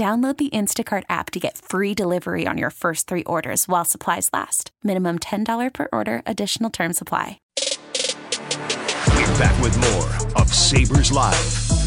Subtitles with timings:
[0.00, 4.30] Download the Instacart app to get free delivery on your first three orders while supplies
[4.32, 4.70] last.
[4.82, 7.38] Minimum $10 per order, additional term supply.
[9.08, 11.36] We're back with more of Sabres Live,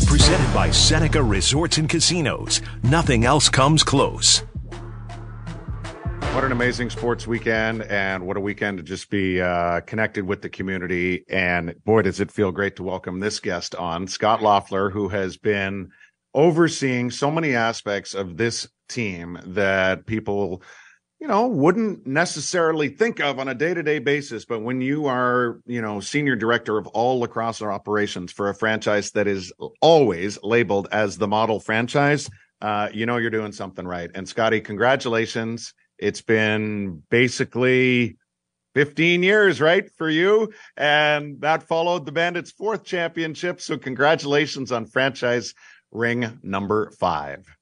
[0.05, 2.61] presented by Seneca Resorts and Casinos.
[2.83, 4.43] Nothing else comes close.
[6.33, 10.43] What an amazing sports weekend, and what a weekend to just be uh, connected with
[10.43, 11.25] the community.
[11.29, 15.35] And boy, does it feel great to welcome this guest on, Scott Loffler, who has
[15.35, 15.89] been
[16.33, 20.61] overseeing so many aspects of this team that people
[21.19, 25.81] you know wouldn't necessarily think of on a day-to-day basis but when you are you
[25.81, 31.17] know senior director of all lacrosse operations for a franchise that is always labeled as
[31.17, 32.29] the model franchise
[32.61, 38.17] uh, you know you're doing something right and scotty congratulations it's been basically
[38.75, 40.51] 15 years, right, for you.
[40.75, 43.61] And that followed the Bandits' fourth championship.
[43.61, 45.53] So, congratulations on franchise
[45.93, 47.55] ring number five.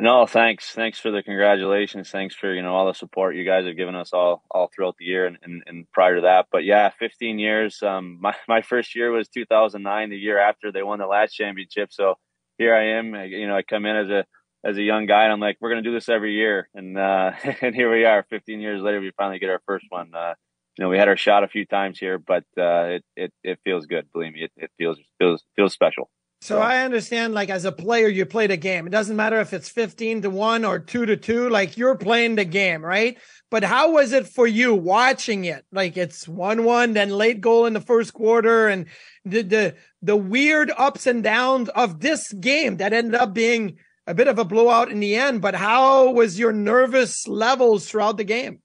[0.00, 0.70] No, thanks.
[0.70, 2.10] Thanks for the congratulations.
[2.10, 4.94] Thanks for, you know, all the support you guys have given us all, all throughout
[4.96, 6.46] the year and, and, and prior to that.
[6.52, 7.82] But yeah, 15 years.
[7.82, 11.92] Um, my, my first year was 2009, the year after they won the last championship.
[11.92, 12.14] So
[12.58, 14.24] here I am, you know, I come in as a,
[14.64, 16.68] as a young guy and I'm like, we're going to do this every year.
[16.74, 20.14] And, uh, and here we are 15 years later, we finally get our first one.
[20.14, 20.34] Uh,
[20.76, 23.58] you know, we had our shot a few times here, but, uh, it, it, it
[23.64, 24.06] feels good.
[24.12, 26.08] Believe me, it, it feels, feels, feels special.
[26.40, 28.86] So I understand, like as a player, you played a game.
[28.86, 32.36] It doesn't matter if it's 15 to 1 or 2 to 2, like you're playing
[32.36, 33.18] the game, right?
[33.50, 35.64] But how was it for you watching it?
[35.72, 38.86] Like it's 1 1, then late goal in the first quarter, and
[39.24, 44.14] the, the, the weird ups and downs of this game that ended up being a
[44.14, 45.42] bit of a blowout in the end.
[45.42, 48.60] But how was your nervous levels throughout the game?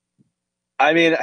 [0.83, 1.16] I mean,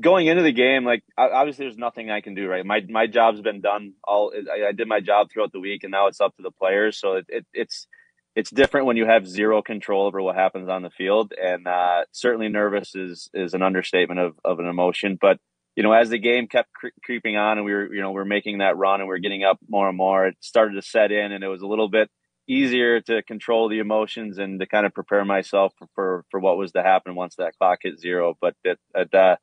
[0.00, 2.64] going into the game, like obviously there's nothing I can do, right?
[2.64, 3.94] My my job's been done.
[4.02, 6.50] All I, I did my job throughout the week, and now it's up to the
[6.50, 6.98] players.
[6.98, 7.86] So it, it, it's
[8.34, 12.04] it's different when you have zero control over what happens on the field, and uh,
[12.12, 15.18] certainly nervous is is an understatement of of an emotion.
[15.20, 15.38] But
[15.76, 18.16] you know, as the game kept cre- creeping on, and we were you know we
[18.16, 20.82] we're making that run, and we are getting up more and more, it started to
[20.82, 22.10] set in, and it was a little bit
[22.46, 26.56] easier to control the emotions and to kind of prepare myself for, for, for what
[26.56, 28.36] was to happen once that clock hit zero.
[28.40, 29.36] But it, it uh,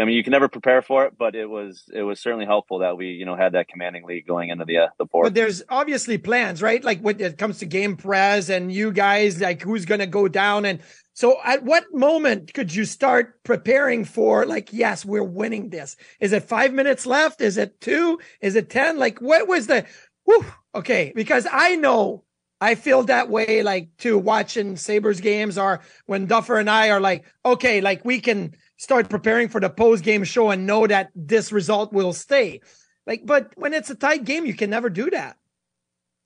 [0.00, 2.80] I mean, you can never prepare for it, but it was it was certainly helpful
[2.80, 5.26] that we you know had that commanding lead going into the uh, the fourth.
[5.26, 6.82] But there's obviously plans, right?
[6.82, 10.26] Like when it comes to game press and you guys, like who's going to go
[10.26, 10.80] down, and
[11.12, 15.96] so at what moment could you start preparing for like, yes, we're winning this?
[16.18, 17.40] Is it five minutes left?
[17.40, 18.18] Is it two?
[18.40, 18.98] Is it ten?
[18.98, 19.86] Like what was the?
[20.24, 20.44] Whew,
[20.74, 22.24] okay, because I know
[22.64, 27.00] I feel that way, like too, watching Sabres games or when Duffer and I are
[27.00, 31.10] like, okay, like we can start preparing for the post game show and know that
[31.14, 32.62] this result will stay.
[33.06, 35.36] Like, but when it's a tight game, you can never do that.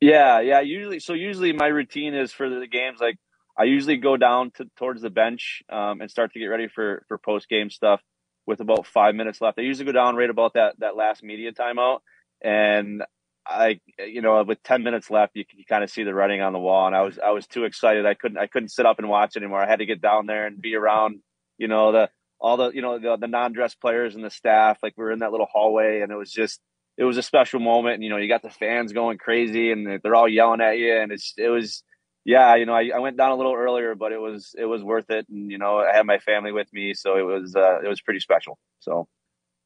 [0.01, 0.61] Yeah, yeah.
[0.61, 3.01] Usually, so usually my routine is for the games.
[3.01, 3.17] Like,
[3.57, 7.05] I usually go down to towards the bench um, and start to get ready for
[7.09, 8.01] for post game stuff
[8.47, 9.59] with about five minutes left.
[9.59, 11.99] I usually go down right about that that last media timeout,
[12.41, 13.03] and
[13.49, 16.53] I, you know, with 10 minutes left, you can kind of see the writing on
[16.53, 16.87] the wall.
[16.87, 18.05] And I was, I was too excited.
[18.05, 19.63] I couldn't, I couldn't sit up and watch anymore.
[19.63, 21.21] I had to get down there and be around,
[21.57, 24.79] you know, the, all the, you know, the, the non-dress players and the staff.
[24.83, 26.61] Like we were in that little hallway and it was just,
[26.99, 27.95] it was a special moment.
[27.95, 30.95] And, you know, you got the fans going crazy and they're all yelling at you.
[30.95, 31.83] And it's, it was,
[32.25, 34.83] yeah, you know, I, I went down a little earlier, but it was, it was
[34.83, 35.27] worth it.
[35.31, 36.93] And, you know, I had my family with me.
[36.93, 38.59] So it was, uh, it was pretty special.
[38.81, 39.09] So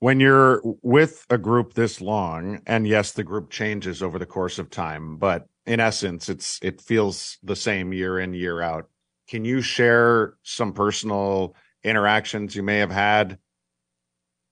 [0.03, 4.59] when you're with a group this long and yes the group changes over the course
[4.59, 8.89] of time but in essence it's it feels the same year in year out.
[9.29, 11.55] Can you share some personal
[11.85, 13.39] interactions you may have had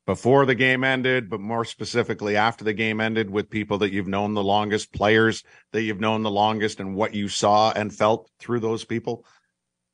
[0.06, 4.06] before the game ended but more specifically after the game ended with people that you've
[4.06, 5.42] known the longest players
[5.72, 9.26] that you've known the longest and what you saw and felt through those people?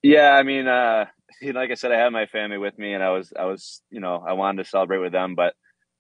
[0.03, 1.07] Yeah, I mean, uh,
[1.43, 4.01] like I said, I had my family with me, and I was, I was, you
[4.01, 5.35] know, I wanted to celebrate with them.
[5.35, 5.55] But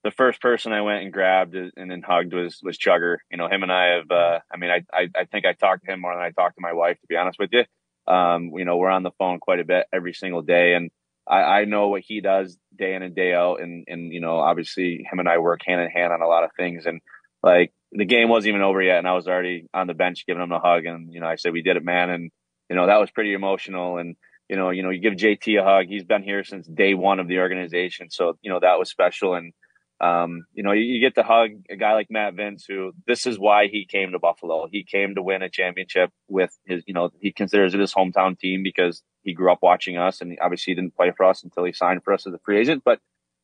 [0.04, 3.16] the first person I went and grabbed and then hugged was was Chugger.
[3.30, 4.10] You know, him and I have.
[4.10, 6.56] Uh, I mean, I, I, I think I talked to him more than I talked
[6.56, 7.00] to my wife.
[7.00, 7.64] To be honest with you,
[8.12, 10.90] um, you know, we're on the phone quite a bit every single day, and
[11.26, 14.36] I, I know what he does day in and day out, and and you know,
[14.36, 17.00] obviously, him and I work hand in hand on a lot of things, and
[17.42, 20.42] like the game wasn't even over yet, and I was already on the bench giving
[20.42, 22.30] him a hug, and you know, I said, "We did it, man," and
[22.70, 24.16] you know, that was pretty emotional, and
[24.48, 25.86] you know, you know, you give JT a hug.
[25.86, 29.34] He's been here since day one of the organization, so you know that was special,
[29.34, 29.52] and
[30.00, 33.26] um, you know, you, you, get to hug a guy like Matt Vinc, who this
[33.26, 34.68] is why he came to Buffalo.
[34.70, 38.38] He came to win a championship with his, you know, he considers it his hometown
[38.38, 41.64] team because he grew up watching us and obviously he didn't play for us until
[41.64, 42.82] he signed for us as a free agent.
[42.84, 43.00] But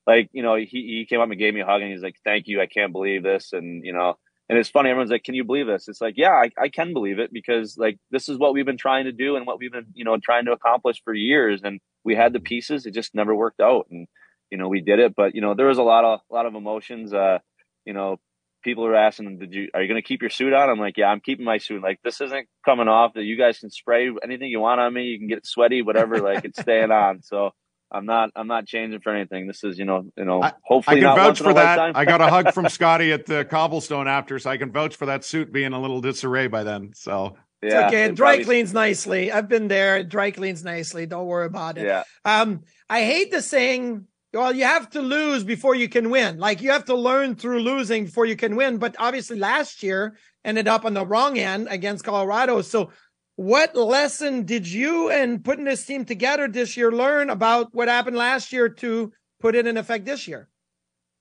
[0.07, 2.17] like, you know, he, he came up and gave me a hug and he's like,
[2.23, 2.61] thank you.
[2.61, 3.55] I can't believe this.
[3.55, 4.19] And, you know,
[4.49, 4.91] and it's funny.
[4.91, 5.89] Everyone's like, can you believe this?
[5.89, 8.77] It's like, yeah, I, I can believe it because like, this is what we've been
[8.77, 11.63] trying to do and what we've been, you know, trying to accomplish for years.
[11.65, 12.85] And we had the pieces.
[12.85, 13.87] It just never worked out.
[13.91, 14.09] And,
[14.53, 15.15] you know, we did it.
[15.17, 17.13] But you know, there was a lot of a lot of emotions.
[17.13, 17.39] Uh,
[17.87, 18.21] you know,
[18.63, 19.69] people are asking, "Did you?
[19.75, 21.83] Are you going to keep your suit on?" I'm like, "Yeah, I'm keeping my suit.
[21.83, 23.15] Like, this isn't coming off.
[23.15, 25.05] That you guys can spray anything you want on me.
[25.05, 26.21] You can get sweaty, whatever.
[26.21, 27.53] like, it's staying on." So.
[27.93, 28.31] I'm not.
[28.35, 29.47] I'm not changing for anything.
[29.47, 30.43] This is, you know, you know.
[30.63, 31.97] Hopefully, I can vouch for that.
[31.97, 35.07] I got a hug from Scotty at the cobblestone after, so I can vouch for
[35.07, 36.93] that suit being a little disarray by then.
[36.95, 38.05] So yeah, it's okay.
[38.05, 38.45] It dry probably...
[38.45, 39.31] cleans nicely.
[39.31, 39.99] I've been there.
[39.99, 41.07] It dry cleans nicely.
[41.07, 41.85] Don't worry about it.
[41.85, 42.05] Yeah.
[42.25, 46.39] Um, I hate the saying well, you have to lose before you can win.
[46.39, 48.79] Like you have to learn through losing before you can win.
[48.79, 52.63] But obviously, last year ended up on the wrong end against Colorado.
[52.63, 52.91] So,
[53.37, 58.17] what lesson did you and putting this team together this year learn about what happened
[58.17, 60.49] last year to put it in effect this year?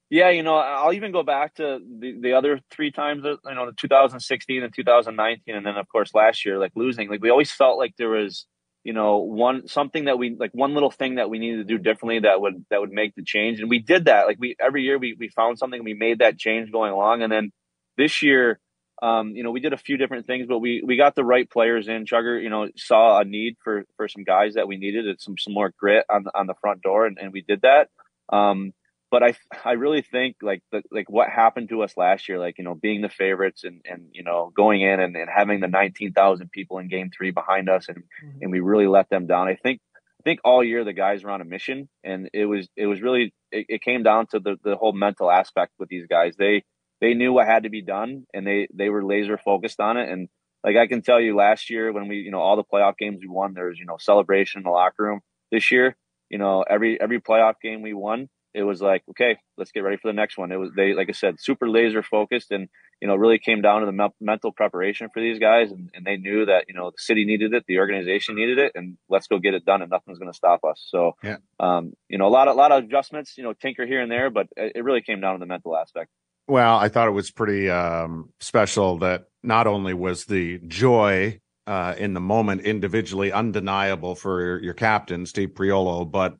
[0.09, 3.55] Yeah, you know, I'll even go back to the, the other three times, uh, you
[3.55, 7.09] know, 2016 and 2019, and then of course last year, like losing.
[7.09, 8.45] Like we always felt like there was
[8.83, 11.77] you know one something that we like one little thing that we needed to do
[11.77, 14.81] differently that would that would make the change and we did that like we every
[14.81, 17.51] year we we found something we made that change going along and then
[17.97, 18.59] this year
[19.01, 21.49] um you know we did a few different things but we we got the right
[21.49, 25.19] players in chugger you know saw a need for for some guys that we needed
[25.19, 27.89] some some more grit on on the front door and, and we did that
[28.31, 28.73] um
[29.11, 32.57] but I I really think like the, like what happened to us last year, like
[32.57, 35.67] you know being the favorites and and you know going in and, and having the
[35.67, 38.37] nineteen thousand people in Game Three behind us and mm-hmm.
[38.41, 39.49] and we really let them down.
[39.49, 42.69] I think I think all year the guys were on a mission and it was
[42.77, 46.07] it was really it, it came down to the the whole mental aspect with these
[46.07, 46.35] guys.
[46.37, 46.63] They
[47.01, 50.09] they knew what had to be done and they they were laser focused on it
[50.09, 50.29] and
[50.63, 53.19] like I can tell you last year when we you know all the playoff games
[53.21, 55.21] we won there was you know celebration in the locker room.
[55.51, 55.95] This year
[56.29, 59.97] you know every every playoff game we won it was like, okay, let's get ready
[59.97, 60.51] for the next one.
[60.51, 62.67] It was they, like I said, super laser focused, and
[63.01, 66.05] you know, really came down to the me- mental preparation for these guys, and, and,
[66.05, 69.27] they knew that you know the city needed it, the organization needed it, and let's
[69.27, 70.85] go get it done, and nothing's going to stop us.
[70.89, 71.37] So, yeah.
[71.59, 74.11] um, you know, a lot of a lot of adjustments, you know, tinker here and
[74.11, 76.09] there, but it, it really came down to the mental aspect.
[76.51, 81.95] Well, I thought it was pretty um, special that not only was the joy uh,
[81.97, 86.35] in the moment individually undeniable for your, your captain Steve Priolo, but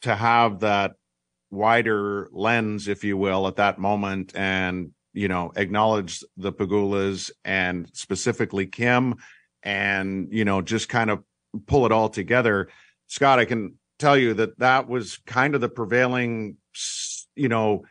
[0.00, 0.92] to have that
[1.50, 7.86] wider lens, if you will, at that moment and, you know, acknowledge the Pegulas and
[7.92, 9.16] specifically Kim
[9.62, 11.22] and, you know, just kind of
[11.66, 12.68] pull it all together.
[13.08, 16.56] Scott, I can tell you that that was kind of the prevailing,
[17.36, 17.84] you know,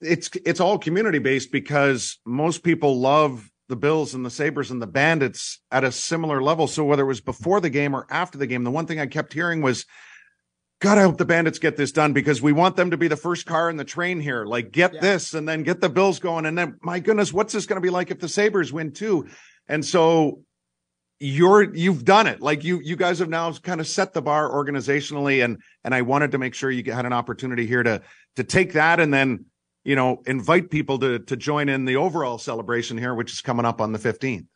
[0.00, 4.82] it's it's all community based because most people love the Bills and the Sabres and
[4.82, 6.66] the Bandits at a similar level.
[6.66, 9.06] So whether it was before the game or after the game, the one thing I
[9.06, 9.86] kept hearing was
[10.80, 13.16] God, I hope the Bandits get this done because we want them to be the
[13.16, 14.46] first car in the train here.
[14.46, 15.00] Like, get yeah.
[15.00, 16.46] this and then get the Bills going.
[16.46, 19.28] And then, my goodness, what's this going to be like if the Sabres win too?
[19.68, 20.40] And so
[21.18, 22.40] you're, you've done it.
[22.40, 25.44] Like you, you guys have now kind of set the bar organizationally.
[25.44, 28.00] And, and I wanted to make sure you had an opportunity here to,
[28.36, 29.44] to take that and then,
[29.84, 33.64] you know, invite people to, to join in the overall celebration here, which is coming
[33.66, 34.46] up on the 15th.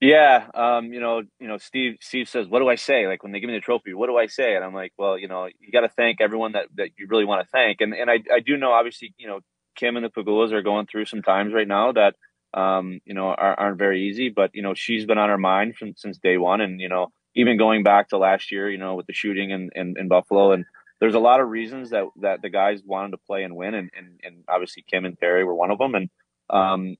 [0.00, 1.96] Yeah, um, you know, you know, Steve.
[2.00, 4.16] Steve says, "What do I say?" Like when they give me the trophy, what do
[4.16, 4.54] I say?
[4.54, 7.24] And I'm like, "Well, you know, you got to thank everyone that that you really
[7.24, 9.40] want to thank." And and I I do know, obviously, you know,
[9.74, 12.14] Kim and the Pegulas are going through some times right now that
[12.54, 14.28] um, you know are, aren't very easy.
[14.28, 17.08] But you know, she's been on her mind from, since day one, and you know,
[17.34, 20.52] even going back to last year, you know, with the shooting in, in, in Buffalo,
[20.52, 20.64] and
[21.00, 23.90] there's a lot of reasons that that the guys wanted to play and win, and
[23.96, 26.10] and, and obviously Kim and Terry were one of them, and
[26.50, 26.96] um,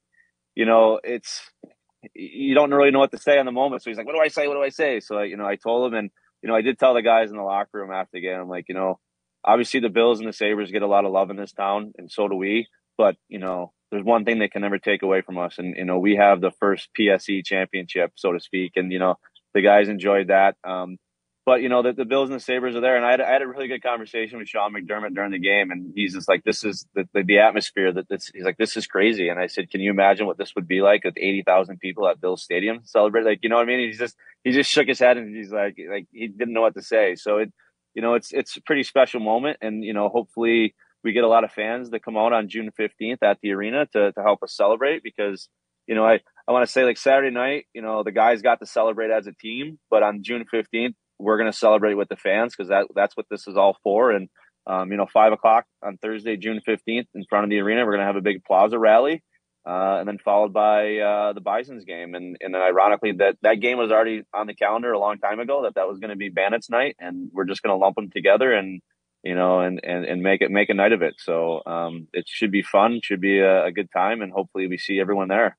[0.55, 1.51] you know, it's
[2.15, 3.83] you don't really know what to say in the moment.
[3.83, 4.47] So he's like, "What do I say?
[4.47, 6.11] What do I say?" So I, you know, I told him, and
[6.43, 8.41] you know, I did tell the guys in the locker room after the game.
[8.41, 8.99] I'm like, you know,
[9.45, 12.11] obviously the Bills and the Sabres get a lot of love in this town, and
[12.11, 12.67] so do we.
[12.97, 15.85] But you know, there's one thing they can never take away from us, and you
[15.85, 19.17] know, we have the first PSE championship, so to speak, and you know,
[19.55, 20.57] the guys enjoyed that.
[20.65, 20.99] Um,
[21.49, 23.33] but you know that the Bills and the Sabres are there, and I had, I
[23.33, 26.45] had a really good conversation with Sean McDermott during the game, and he's just like,
[26.45, 29.47] "This is the, the, the atmosphere that this." He's like, "This is crazy," and I
[29.47, 32.43] said, "Can you imagine what this would be like with eighty thousand people at Bills
[32.43, 33.89] Stadium celebrate?" Like, you know what I mean?
[33.89, 34.15] He's just
[34.45, 37.15] he just shook his head and he's like, like he didn't know what to say.
[37.15, 37.51] So it,
[37.95, 41.29] you know, it's it's a pretty special moment, and you know, hopefully we get a
[41.29, 44.43] lot of fans that come out on June fifteenth at the arena to to help
[44.43, 45.49] us celebrate because
[45.87, 48.61] you know I I want to say like Saturday night, you know, the guys got
[48.61, 52.17] to celebrate as a team, but on June fifteenth we're going to celebrate with the
[52.17, 54.11] fans because that that's what this is all for.
[54.11, 54.29] And
[54.67, 57.93] um, you know, five o'clock on Thursday, June fifteenth, in front of the arena, we're
[57.93, 59.23] going to have a big plaza rally,
[59.67, 62.15] uh, and then followed by uh, the Bison's game.
[62.15, 65.41] And and then ironically, that that game was already on the calendar a long time
[65.41, 67.97] ago that that was going to be Bandits night, and we're just going to lump
[67.97, 68.83] them together and
[69.23, 71.15] you know and and and make it make a night of it.
[71.19, 74.77] So um, it should be fun, should be a, a good time, and hopefully we
[74.77, 75.57] see everyone there.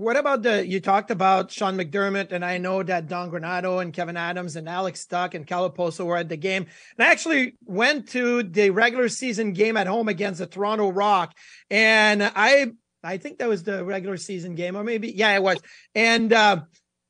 [0.00, 3.92] What about the you talked about Sean McDermott, and I know that Don Granato and
[3.92, 6.64] Kevin Adams and Alex Tuch and Kyle Okposo were at the game.
[6.96, 11.36] And I actually went to the regular season game at home against the Toronto Rock,
[11.68, 12.68] and I
[13.04, 15.58] I think that was the regular season game, or maybe yeah, it was.
[15.94, 16.62] And uh,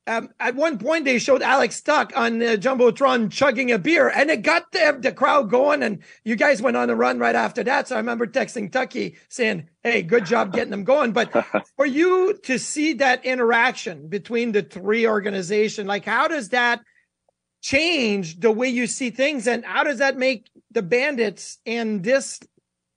[0.06, 4.30] um, at one point, they showed Alex Tuch on the jumbotron chugging a beer, and
[4.30, 5.82] it got the, the crowd going.
[5.82, 7.86] And you guys went on a run right after that.
[7.86, 11.30] So I remember texting Tucky saying, "Hey, good job getting them going." But
[11.76, 16.80] for you to see that interaction between the three organizations, like how does that
[17.62, 22.40] change the way you see things, and how does that make the Bandits and this,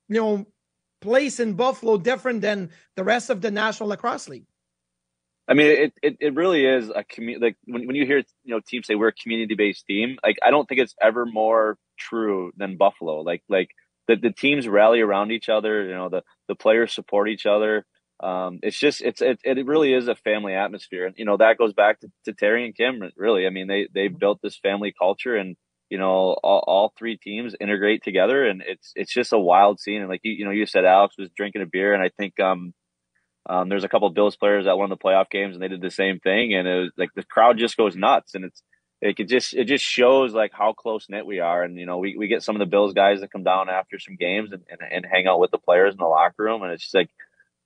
[0.08, 0.48] you know,
[1.02, 4.46] place in Buffalo different than the rest of the National Lacrosse League?
[5.48, 7.46] I mean, it, it, it really is a community.
[7.48, 10.38] Like when, when you hear, you know, teams say we're a community based team, like
[10.42, 13.22] I don't think it's ever more true than Buffalo.
[13.22, 13.70] Like, like
[14.08, 17.86] the, the teams rally around each other, you know, the, the players support each other.
[18.22, 21.06] Um, it's just, it's, it, it really is a family atmosphere.
[21.08, 23.46] And, you know, that goes back to, to Terry and Kim, really.
[23.46, 25.58] I mean, they, they built this family culture and,
[25.90, 30.00] you know, all, all three teams integrate together and it's, it's just a wild scene.
[30.00, 32.40] And like, you, you know, you said Alex was drinking a beer and I think,
[32.40, 32.74] um,
[33.46, 35.92] um, there's a couple Bills players that won the playoff games and they did the
[35.92, 38.64] same thing, and it was like the crowd just goes nuts, and it's
[39.02, 41.98] it could just it just shows like how close knit we are, and you know
[41.98, 44.64] we, we get some of the Bills guys that come down after some games and,
[44.70, 47.10] and, and hang out with the players in the locker room, and it's just like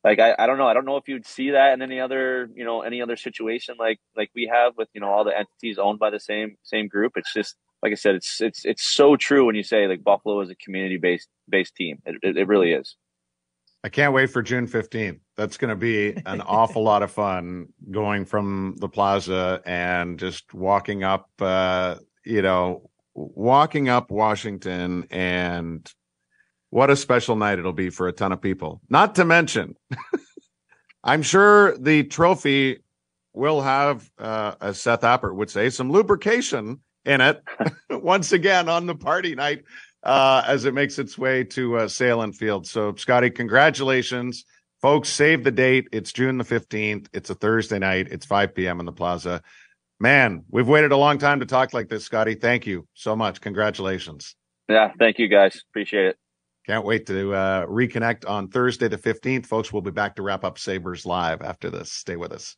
[0.04, 2.50] like I, I don't know I don't know if you'd see that in any other
[2.56, 5.78] you know any other situation like like we have with you know all the entities
[5.78, 7.14] owned by the same same group.
[7.16, 10.42] It's just like I said, it's it's it's so true when you say like Buffalo
[10.42, 12.00] is a community based based team.
[12.06, 12.96] It, it, it really is.
[13.88, 15.22] I can't wait for June 15th.
[15.38, 20.54] That's going to be an awful lot of fun going from the plaza and just
[20.54, 25.90] walking up, uh, you know, walking up Washington and
[26.70, 28.82] what a special night it'll be for a ton of people.
[28.90, 29.78] Not to mention,
[31.06, 32.80] I'm sure the trophy
[33.32, 37.42] will have, uh, as Seth Appert would say, some lubrication in it
[37.90, 39.64] once again on the party night
[40.04, 42.68] uh, as it makes its way to uh, Sahlen Field.
[42.68, 44.46] So, Scotty, congratulations.
[44.82, 45.88] Folks, save the date.
[45.92, 47.08] It's June the 15th.
[47.14, 48.08] It's a Thursday night.
[48.12, 48.80] It's 5 p.m.
[48.80, 49.42] in the plaza.
[50.00, 52.36] Man, we've waited a long time to talk like this, Scotty.
[52.36, 53.42] Thank you so much.
[53.42, 54.36] Congratulations.
[54.70, 55.64] Yeah, thank you guys.
[55.72, 56.18] Appreciate it.
[56.68, 59.46] Can't wait to uh, reconnect on Thursday the 15th.
[59.46, 61.92] Folks, we'll be back to wrap up Sabres Live after this.
[61.92, 62.58] Stay with us.